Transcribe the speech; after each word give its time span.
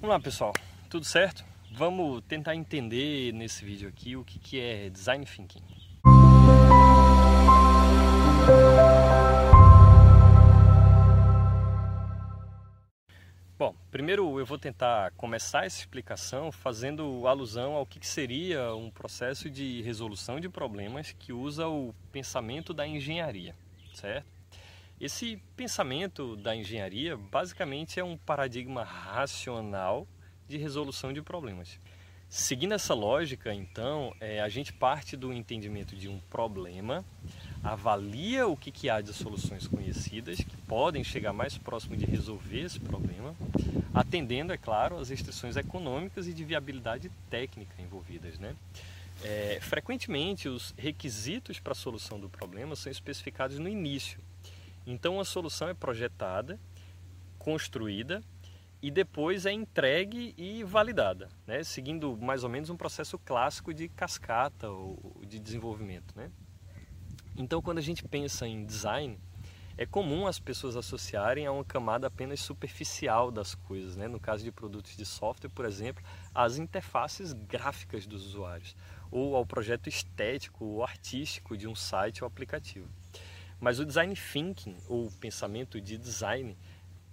Vamos 0.00 0.14
lá 0.14 0.18
pessoal, 0.18 0.54
tudo 0.88 1.04
certo? 1.04 1.44
Vamos 1.72 2.22
tentar 2.26 2.56
entender 2.56 3.34
nesse 3.34 3.62
vídeo 3.62 3.86
aqui 3.86 4.16
o 4.16 4.24
que, 4.24 4.38
que 4.38 4.58
é 4.58 4.88
Design 4.88 5.26
Thinking. 5.26 5.62
Bom, 13.58 13.74
primeiro 13.90 14.40
eu 14.40 14.46
vou 14.46 14.56
tentar 14.56 15.10
começar 15.18 15.66
essa 15.66 15.80
explicação 15.80 16.50
fazendo 16.50 17.26
alusão 17.26 17.74
ao 17.74 17.84
que 17.84 18.04
seria 18.06 18.74
um 18.74 18.90
processo 18.90 19.50
de 19.50 19.82
resolução 19.82 20.40
de 20.40 20.48
problemas 20.48 21.12
que 21.12 21.30
usa 21.30 21.68
o 21.68 21.94
pensamento 22.10 22.72
da 22.72 22.86
engenharia, 22.86 23.54
certo? 23.92 24.39
Esse 25.00 25.40
pensamento 25.56 26.36
da 26.36 26.54
engenharia 26.54 27.16
basicamente 27.16 27.98
é 27.98 28.04
um 28.04 28.18
paradigma 28.18 28.84
racional 28.84 30.06
de 30.46 30.58
resolução 30.58 31.10
de 31.10 31.22
problemas. 31.22 31.78
Seguindo 32.28 32.74
essa 32.74 32.92
lógica, 32.92 33.54
então, 33.54 34.14
é, 34.20 34.42
a 34.42 34.48
gente 34.50 34.74
parte 34.74 35.16
do 35.16 35.32
entendimento 35.32 35.96
de 35.96 36.06
um 36.06 36.20
problema, 36.28 37.02
avalia 37.64 38.46
o 38.46 38.54
que, 38.54 38.70
que 38.70 38.90
há 38.90 39.00
de 39.00 39.14
soluções 39.14 39.66
conhecidas 39.66 40.36
que 40.36 40.56
podem 40.68 41.02
chegar 41.02 41.32
mais 41.32 41.56
próximo 41.56 41.96
de 41.96 42.04
resolver 42.04 42.60
esse 42.60 42.78
problema, 42.78 43.34
atendendo, 43.94 44.52
é 44.52 44.58
claro, 44.58 44.98
às 44.98 45.08
restrições 45.08 45.56
econômicas 45.56 46.28
e 46.28 46.34
de 46.34 46.44
viabilidade 46.44 47.10
técnica 47.30 47.72
envolvidas. 47.80 48.38
Né? 48.38 48.54
É, 49.24 49.58
frequentemente, 49.62 50.46
os 50.46 50.74
requisitos 50.76 51.58
para 51.58 51.72
a 51.72 51.74
solução 51.74 52.20
do 52.20 52.28
problema 52.28 52.76
são 52.76 52.92
especificados 52.92 53.58
no 53.58 53.68
início. 53.68 54.20
Então, 54.90 55.20
a 55.20 55.24
solução 55.24 55.68
é 55.68 55.74
projetada, 55.74 56.58
construída 57.38 58.20
e 58.82 58.90
depois 58.90 59.46
é 59.46 59.52
entregue 59.52 60.34
e 60.36 60.64
validada, 60.64 61.28
né? 61.46 61.62
seguindo 61.62 62.16
mais 62.16 62.42
ou 62.42 62.50
menos 62.50 62.70
um 62.70 62.76
processo 62.76 63.16
clássico 63.16 63.72
de 63.72 63.88
cascata 63.88 64.68
ou 64.68 65.22
de 65.24 65.38
desenvolvimento. 65.38 66.12
Né? 66.16 66.28
Então, 67.36 67.62
quando 67.62 67.78
a 67.78 67.80
gente 67.80 68.02
pensa 68.02 68.48
em 68.48 68.64
design, 68.64 69.16
é 69.78 69.86
comum 69.86 70.26
as 70.26 70.40
pessoas 70.40 70.74
associarem 70.74 71.46
a 71.46 71.52
uma 71.52 71.64
camada 71.64 72.08
apenas 72.08 72.40
superficial 72.40 73.30
das 73.30 73.54
coisas. 73.54 73.94
Né? 73.94 74.08
No 74.08 74.18
caso 74.18 74.42
de 74.42 74.50
produtos 74.50 74.96
de 74.96 75.06
software, 75.06 75.50
por 75.50 75.66
exemplo, 75.66 76.02
as 76.34 76.56
interfaces 76.58 77.32
gráficas 77.32 78.08
dos 78.08 78.26
usuários, 78.26 78.74
ou 79.08 79.36
ao 79.36 79.46
projeto 79.46 79.88
estético 79.88 80.64
ou 80.64 80.82
artístico 80.82 81.56
de 81.56 81.68
um 81.68 81.76
site 81.76 82.24
ou 82.24 82.26
aplicativo. 82.26 82.88
Mas 83.60 83.78
o 83.78 83.84
design 83.84 84.14
thinking, 84.14 84.76
ou 84.88 85.10
pensamento 85.20 85.80
de 85.80 85.98
design, 85.98 86.56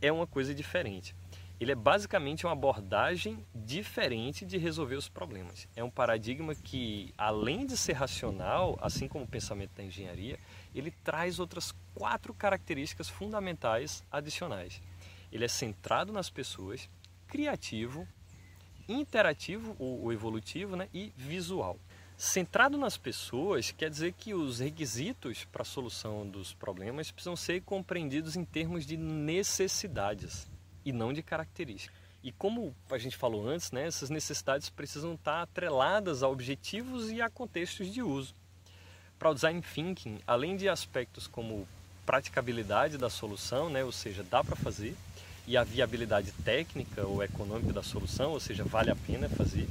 é 0.00 0.12
uma 0.12 0.26
coisa 0.26 0.54
diferente 0.54 1.14
ele 1.60 1.72
é 1.72 1.74
basicamente 1.74 2.44
uma 2.44 2.52
abordagem 2.52 3.44
diferente 3.54 4.44
de 4.44 4.58
resolver 4.58 4.96
os 4.96 5.08
problemas. 5.08 5.68
É 5.76 5.84
um 5.84 5.90
paradigma 5.90 6.54
que, 6.54 7.14
além 7.16 7.64
de 7.64 7.76
ser 7.76 7.92
racional, 7.92 8.78
assim 8.82 9.06
como 9.06 9.24
o 9.24 9.28
pensamento 9.28 9.70
da 9.74 9.84
engenharia, 9.84 10.38
ele 10.74 10.90
traz 10.90 11.38
outras 11.38 11.72
quatro 11.94 12.34
características 12.34 13.08
fundamentais 13.08 14.04
adicionais. 14.10 14.82
Ele 15.30 15.44
é 15.44 15.48
centrado 15.48 16.12
nas 16.12 16.28
pessoas, 16.28 16.88
criativo, 17.28 18.06
interativo 18.88 19.76
ou 19.78 20.12
evolutivo 20.12 20.76
né, 20.76 20.88
e 20.92 21.12
visual. 21.16 21.78
Centrado 22.16 22.78
nas 22.78 22.96
pessoas 22.96 23.72
quer 23.72 23.90
dizer 23.90 24.12
que 24.12 24.34
os 24.34 24.60
requisitos 24.60 25.44
para 25.44 25.62
a 25.62 25.64
solução 25.64 26.26
dos 26.26 26.54
problemas 26.54 27.10
precisam 27.10 27.34
ser 27.34 27.62
compreendidos 27.62 28.36
em 28.36 28.44
termos 28.44 28.86
de 28.86 28.96
necessidades 28.96 30.46
e 30.84 30.92
não 30.92 31.12
de 31.12 31.22
características. 31.22 31.98
E 32.22 32.30
como 32.30 32.74
a 32.88 32.98
gente 32.98 33.16
falou 33.16 33.46
antes, 33.46 33.72
né, 33.72 33.86
essas 33.86 34.10
necessidades 34.10 34.70
precisam 34.70 35.14
estar 35.14 35.42
atreladas 35.42 36.22
a 36.22 36.28
objetivos 36.28 37.10
e 37.10 37.20
a 37.20 37.28
contextos 37.28 37.92
de 37.92 38.00
uso. 38.00 38.34
Para 39.18 39.30
o 39.30 39.34
design 39.34 39.60
thinking, 39.60 40.20
além 40.26 40.56
de 40.56 40.68
aspectos 40.68 41.26
como 41.26 41.66
praticabilidade 42.06 42.96
da 42.96 43.10
solução, 43.10 43.68
né, 43.68 43.84
ou 43.84 43.92
seja, 43.92 44.22
dá 44.22 44.42
para 44.42 44.56
fazer, 44.56 44.96
e 45.46 45.56
a 45.56 45.64
viabilidade 45.64 46.32
técnica 46.44 47.06
ou 47.06 47.22
econômica 47.22 47.72
da 47.72 47.82
solução, 47.82 48.30
ou 48.30 48.40
seja, 48.40 48.64
vale 48.64 48.90
a 48.90 48.96
pena 48.96 49.28
fazer, 49.28 49.66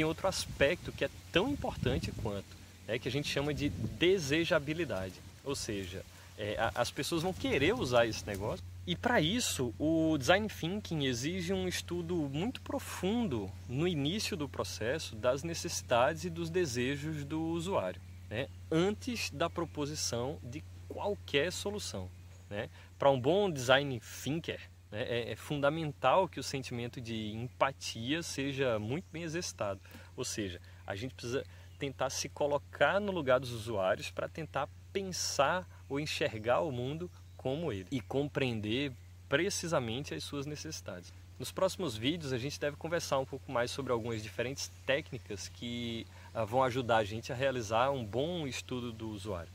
tem 0.00 0.04
outro 0.06 0.26
aspecto 0.26 0.90
que 0.90 1.04
é 1.04 1.10
tão 1.30 1.50
importante 1.50 2.10
quanto, 2.22 2.56
né, 2.88 2.98
que 2.98 3.06
a 3.06 3.10
gente 3.10 3.28
chama 3.28 3.52
de 3.52 3.68
desejabilidade. 3.68 5.12
Ou 5.44 5.54
seja, 5.54 6.02
é, 6.38 6.56
as 6.74 6.90
pessoas 6.90 7.22
vão 7.22 7.34
querer 7.34 7.74
usar 7.74 8.06
esse 8.06 8.26
negócio 8.26 8.64
e 8.86 8.96
para 8.96 9.20
isso, 9.20 9.74
o 9.78 10.16
design 10.16 10.48
thinking 10.48 11.04
exige 11.04 11.52
um 11.52 11.68
estudo 11.68 12.14
muito 12.32 12.62
profundo 12.62 13.50
no 13.68 13.86
início 13.86 14.38
do 14.38 14.48
processo 14.48 15.14
das 15.16 15.42
necessidades 15.42 16.24
e 16.24 16.30
dos 16.30 16.48
desejos 16.48 17.22
do 17.22 17.38
usuário, 17.38 18.00
né? 18.30 18.48
antes 18.70 19.28
da 19.28 19.50
proposição 19.50 20.38
de 20.42 20.64
qualquer 20.88 21.52
solução. 21.52 22.08
Né? 22.48 22.70
Para 22.98 23.10
um 23.10 23.20
bom 23.20 23.50
design 23.50 24.00
thinker? 24.00 24.60
É, 24.92 25.32
é 25.32 25.36
fundamental 25.36 26.28
que 26.28 26.40
o 26.40 26.42
sentimento 26.42 27.00
de 27.00 27.32
empatia 27.32 28.22
seja 28.22 28.78
muito 28.78 29.06
bem 29.12 29.22
exercitado. 29.22 29.80
Ou 30.16 30.24
seja, 30.24 30.60
a 30.86 30.96
gente 30.96 31.14
precisa 31.14 31.44
tentar 31.78 32.10
se 32.10 32.28
colocar 32.28 33.00
no 33.00 33.12
lugar 33.12 33.40
dos 33.40 33.52
usuários 33.52 34.10
para 34.10 34.28
tentar 34.28 34.68
pensar 34.92 35.66
ou 35.88 35.98
enxergar 35.98 36.60
o 36.60 36.70
mundo 36.70 37.10
como 37.36 37.72
ele 37.72 37.86
e 37.90 38.00
compreender 38.00 38.92
precisamente 39.28 40.12
as 40.12 40.24
suas 40.24 40.44
necessidades. 40.44 41.12
Nos 41.38 41.50
próximos 41.50 41.96
vídeos 41.96 42.34
a 42.34 42.38
gente 42.38 42.60
deve 42.60 42.76
conversar 42.76 43.18
um 43.18 43.24
pouco 43.24 43.50
mais 43.50 43.70
sobre 43.70 43.92
algumas 43.92 44.22
diferentes 44.22 44.70
técnicas 44.84 45.48
que 45.48 46.06
uh, 46.34 46.44
vão 46.44 46.62
ajudar 46.62 46.98
a 46.98 47.04
gente 47.04 47.32
a 47.32 47.34
realizar 47.34 47.90
um 47.90 48.04
bom 48.04 48.46
estudo 48.46 48.92
do 48.92 49.08
usuário. 49.08 49.50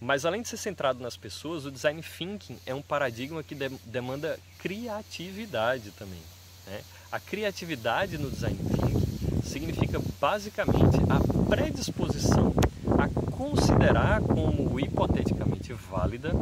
Mas 0.00 0.24
além 0.24 0.42
de 0.42 0.48
ser 0.48 0.56
centrado 0.56 1.02
nas 1.02 1.16
pessoas, 1.16 1.64
o 1.64 1.70
design 1.70 2.02
thinking 2.02 2.58
é 2.66 2.74
um 2.74 2.82
paradigma 2.82 3.42
que 3.42 3.54
de 3.54 3.68
demanda 3.86 4.38
criatividade 4.58 5.90
também. 5.92 6.20
Né? 6.66 6.82
A 7.10 7.20
criatividade 7.20 8.18
no 8.18 8.30
design 8.30 8.58
thinking 8.58 9.42
significa 9.42 10.00
basicamente 10.20 10.98
a 11.08 11.48
predisposição 11.48 12.52
a 12.98 13.08
considerar 13.30 14.20
como 14.20 14.78
hipoteticamente 14.80 15.72
válida 15.72 16.32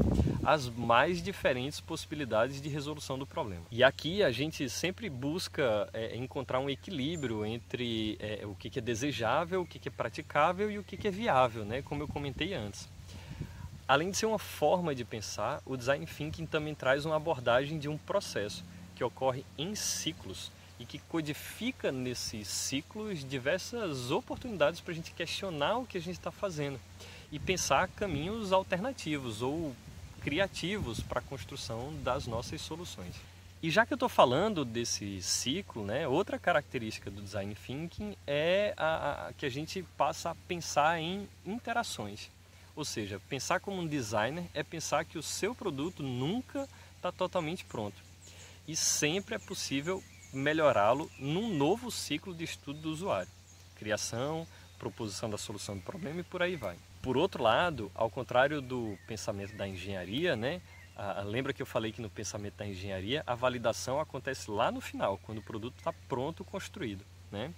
as 0.43 0.69
mais 0.69 1.23
diferentes 1.23 1.81
possibilidades 1.81 2.61
de 2.61 2.69
resolução 2.69 3.19
do 3.19 3.27
problema. 3.27 3.63
E 3.71 3.85
aqui 3.85 4.23
a 4.23 4.31
gente 4.31 4.69
sempre 4.69 5.09
busca 5.09 5.89
é, 5.93 6.17
encontrar 6.17 6.59
um 6.59 6.69
equilíbrio 6.69 7.45
entre 7.47 8.17
é, 8.21 8.45
o 8.45 8.55
que 8.55 8.79
é 8.79 8.83
desejável, 8.83 9.63
o 9.63 9.67
que 9.67 9.89
é 9.89 9.93
praticável 9.93 10.71
e 10.71 10.79
o 10.79 10.83
que 10.83 11.07
é 11.07 11.11
viável, 11.11 11.65
né? 11.65 11.83
como 11.83 12.03
eu 12.03 12.09
comentei 12.09 12.55
antes. 12.55 12.89
Além 13.87 14.11
de 14.11 14.17
ser 14.17 14.27
uma 14.27 14.39
forma 14.39 14.95
de 14.95 15.05
pensar, 15.05 15.61
o 15.67 15.77
design 15.77 16.07
thinking 16.07 16.47
também 16.47 16.75
traz 16.75 17.05
uma 17.05 17.17
abordagem 17.17 17.79
de 17.79 17.89
um 17.89 17.99
processo 17.99 18.65
que 18.95 19.03
ocorre 19.03 19.45
em 19.59 19.75
ciclos 19.75 20.51
e 20.79 20.85
que 20.85 20.99
codifica 20.99 21.93
nesses 21.93 22.49
ciclos 22.49 23.25
diversas 23.25 24.11
oportunidades 24.11 24.81
para 24.81 24.93
a 24.93 24.95
gente 24.95 25.13
questionar 25.13 25.79
o 25.79 25.87
que 25.87 25.99
a 25.99 26.01
gente 26.01 26.19
está 26.19 26.31
fazendo 26.31 26.81
e 27.31 27.39
pensar 27.39 27.89
caminhos 27.89 28.53
alternativos 28.53 29.43
ou 29.43 29.75
criativos 30.21 31.01
para 31.01 31.19
a 31.19 31.23
construção 31.23 31.93
das 32.03 32.27
nossas 32.27 32.61
soluções. 32.61 33.15
E 33.63 33.71
já 33.71 33.87
que 33.87 33.93
eu 33.93 33.97
estou 33.97 34.09
falando 34.09 34.65
desse 34.65 35.23
ciclo, 35.23 35.85
né, 35.85 36.07
outra 36.09 36.37
característica 36.39 37.11
do 37.11 37.23
design 37.23 37.55
thinking 37.55 38.17
é 38.27 38.75
a, 38.77 39.29
a, 39.29 39.33
que 39.35 39.47
a 39.47 39.49
gente 39.49 39.85
passa 39.97 40.31
a 40.31 40.35
pensar 40.35 41.01
em 41.01 41.29
interações. 41.47 42.29
Ou 42.75 42.85
seja, 42.85 43.21
pensar 43.29 43.61
como 43.61 43.81
um 43.81 43.87
designer 43.87 44.45
é 44.55 44.63
pensar 44.63 45.05
que 45.05 45.19
o 45.19 45.23
seu 45.23 45.55
produto 45.55 46.03
nunca 46.03 46.69
está 46.97 47.13
totalmente 47.13 47.65
pronto. 47.65 47.97
E 48.67 48.75
sempre 48.75 49.35
é 49.35 49.39
possível 49.39 50.03
melhorá-lo 50.33 51.11
num 51.19 51.55
novo 51.55 51.91
ciclo 51.91 52.35
de 52.35 52.45
estudo 52.45 52.81
do 52.81 52.91
usuário. 52.91 53.31
Criação, 53.75 54.47
proposição 54.79 55.29
da 55.29 55.37
solução 55.37 55.77
do 55.77 55.83
problema 55.83 56.21
e 56.21 56.25
por 56.25 56.43
aí 56.43 56.57
vai. 56.57 56.77
Por 57.03 57.17
outro 57.17 57.43
lado, 57.43 57.91
ao 57.95 58.09
contrário 58.09 58.63
do 58.63 58.97
pensamento 59.07 59.55
da 59.57 59.67
engenharia, 59.69 60.35
né, 60.37 60.63
lembra 61.25 61.53
que 61.53 61.61
eu 61.61 61.67
falei 61.67 61.93
que 61.93 62.01
no 62.01 62.09
pensamento 62.09 62.55
da 62.55 62.67
engenharia 62.67 63.23
a 63.27 63.35
validação 63.35 64.01
acontece 64.01 64.51
lá 64.51 64.71
no 64.71 64.81
final, 64.81 65.19
quando 65.19 65.39
o 65.39 65.43
produto 65.43 65.75
está 65.79 65.93
pronto, 66.09 66.45
construído. 66.45 67.05
Né? 67.31 67.53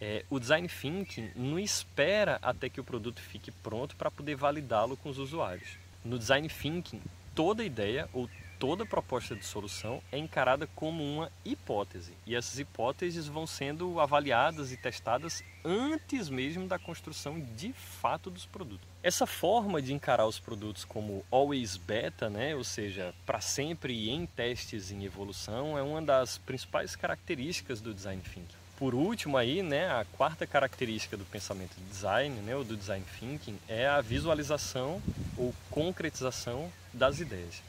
É, 0.00 0.24
o 0.28 0.38
design 0.38 0.68
thinking 0.68 1.30
não 1.34 1.58
espera 1.58 2.38
até 2.42 2.68
que 2.68 2.80
o 2.80 2.84
produto 2.84 3.20
fique 3.20 3.50
pronto 3.50 3.96
para 3.96 4.10
poder 4.10 4.34
validá-lo 4.34 4.96
com 4.96 5.08
os 5.08 5.18
usuários. 5.18 5.78
No 6.04 6.18
design 6.18 6.48
thinking, 6.48 7.00
toda 7.34 7.64
ideia 7.64 8.08
ou 8.12 8.28
toda 8.58 8.86
proposta 8.86 9.34
de 9.34 9.44
solução 9.44 10.02
é 10.10 10.18
encarada 10.18 10.66
como 10.74 11.02
uma 11.02 11.30
hipótese 11.44 12.12
e 12.26 12.34
essas 12.34 12.58
hipóteses 12.58 13.26
vão 13.26 13.46
sendo 13.46 14.00
avaliadas 14.00 14.72
e 14.72 14.76
testadas 14.76 15.42
antes 15.64 16.28
mesmo 16.28 16.66
da 16.66 16.78
construção 16.78 17.40
de 17.56 17.72
fato 17.72 18.30
dos 18.30 18.46
produtos. 18.46 18.86
Essa 19.02 19.26
forma 19.26 19.82
de 19.82 19.92
encarar 19.92 20.26
os 20.26 20.38
produtos 20.38 20.84
como 20.84 21.24
always 21.30 21.76
beta, 21.76 22.30
né, 22.30 22.54
ou 22.54 22.64
seja, 22.64 23.14
para 23.26 23.40
sempre 23.40 24.08
em 24.08 24.24
testes 24.24 24.90
em 24.90 25.04
evolução, 25.04 25.76
é 25.76 25.82
uma 25.82 26.00
das 26.00 26.38
principais 26.38 26.96
características 26.96 27.80
do 27.82 27.92
design 27.92 28.22
thinking. 28.22 28.63
Por 28.84 28.94
último 28.94 29.38
aí, 29.38 29.62
né, 29.62 29.90
a 29.90 30.04
quarta 30.04 30.46
característica 30.46 31.16
do 31.16 31.24
pensamento 31.24 31.74
de 31.74 31.84
design, 31.84 32.38
né, 32.42 32.54
ou 32.54 32.62
do 32.62 32.76
design 32.76 33.02
thinking, 33.18 33.58
é 33.66 33.88
a 33.88 34.02
visualização 34.02 35.00
ou 35.38 35.54
concretização 35.70 36.70
das 36.92 37.18
ideias. 37.18 37.62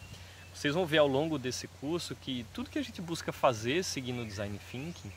Vocês 0.54 0.74
vão 0.74 0.86
ver 0.86 0.98
ao 0.98 1.08
longo 1.08 1.40
desse 1.40 1.70
curso 1.80 2.18
que 2.18 2.46
tudo 2.54 2.70
que 2.70 2.78
a 2.78 2.82
gente 2.82 3.02
busca 3.02 3.32
fazer 3.32 3.82
seguindo 3.86 4.24
o 4.24 4.26
design 4.26 4.60
thinking 4.70 5.10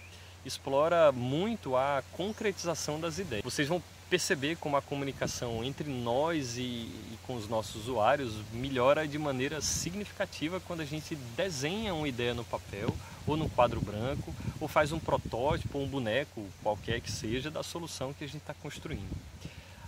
explora 0.47 1.11
muito 1.11 1.77
a 1.77 2.05
concretização 2.13 3.01
das 3.01 3.19
ideias. 3.19 3.43
Vocês 3.43 3.67
vão 3.67 3.83
perceber 4.09 4.57
como 4.57 4.77
a 4.77 4.83
comunicação 4.83 5.65
entre 5.65 5.91
nós 5.91 6.57
e, 6.57 6.61
e, 6.63 7.19
com 7.27 7.35
os 7.35 7.49
nossos 7.49 7.75
usuários 7.75 8.35
melhora 8.53 9.05
de 9.07 9.19
maneira 9.19 9.61
significativa 9.61 10.61
quando 10.61 10.81
a 10.81 10.85
gente 10.85 11.17
desenha 11.37 11.93
uma 11.93 12.07
ideia 12.07 12.35
no 12.35 12.45
papel 12.45 12.95
ou 13.29 13.37
no 13.37 13.49
quadro 13.49 13.81
branco 13.81 14.35
ou 14.59 14.67
faz 14.67 14.91
um 14.91 14.99
protótipo, 14.99 15.79
um 15.79 15.87
boneco, 15.87 16.47
qualquer 16.63 17.01
que 17.01 17.11
seja, 17.11 17.51
da 17.51 17.63
solução 17.63 18.13
que 18.13 18.25
a 18.25 18.27
gente 18.27 18.39
está 18.39 18.55
construindo. 18.55 19.17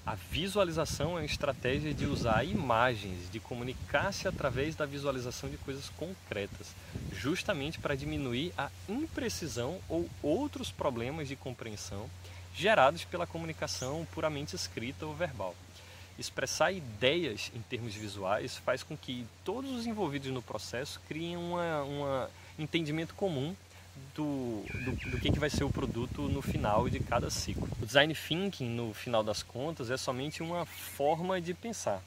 A 0.07 0.15
visualização 0.15 1.13
é 1.13 1.21
uma 1.21 1.25
estratégia 1.25 1.93
de 1.95 2.07
usar 2.07 2.45
imagens, 2.45 3.31
de 3.31 3.39
comunicar-se 3.39 4.27
através 4.27 4.75
da 4.75 4.87
visualização 4.87 5.49
de 5.49 5.57
coisas 5.59 5.89
concretas, 5.91 6.75
justamente 7.13 7.79
para 7.79 7.95
diminuir 7.95 8.53
a 8.57 8.71
imprecisão 8.89 9.79
ou 9.89 10.09
outros 10.23 10.71
problemas 10.71 11.29
de 11.29 11.37
compreensão 11.37 12.09
gerados 12.55 13.05
pela 13.05 13.27
comunicação 13.27 14.07
puramente 14.13 14.57
escrita 14.57 15.07
ou 15.07 15.15
verbal. 15.15 15.55
Expressar 16.19 16.73
ideias 16.73 17.51
em 17.55 17.61
termos 17.61 17.95
visuais 17.95 18.57
faz 18.57 18.83
com 18.83 18.97
que 18.97 19.27
todos 19.45 19.71
os 19.71 19.87
envolvidos 19.87 20.31
no 20.33 20.43
processo 20.43 21.01
criem 21.09 21.37
um 21.37 21.57
entendimento 22.61 23.15
comum 23.15 23.55
do, 24.15 24.63
do, 24.85 25.11
do, 25.11 25.21
que, 25.21 25.31
que 25.31 25.39
vai 25.39 25.51
ser 25.51 25.65
o 25.65 25.71
produto 25.71 26.23
no 26.23 26.43
final 26.43 26.89
de 26.89 27.01
cada 27.01 27.31
ciclo. 27.31 27.69
O 27.81 27.87
design 27.87 28.15
thinking, 28.15 28.69
no 28.69 28.95
final 28.95 29.23
das 29.23 29.43
contas, 29.43 29.91
é 29.91 29.97
somente 29.97 30.43
uma 30.43 30.65
forma 30.67 31.41
de 31.41 31.55
pensar. 31.55 32.03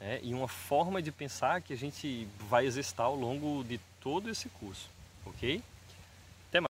Né? 0.00 0.20
E 0.22 0.34
uma 0.34 0.48
forma 0.48 1.00
de 1.00 1.10
pensar 1.12 1.60
que 1.60 1.72
a 1.72 1.76
gente 1.76 2.28
vai 2.48 2.66
exercitar 2.66 3.06
ao 3.06 3.16
longo 3.16 3.64
de 3.64 3.80
todo 4.00 4.30
esse 4.30 4.48
curso, 4.48 4.88
ok? 5.24 5.62